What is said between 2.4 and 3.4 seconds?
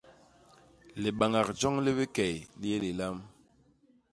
li yé lilam.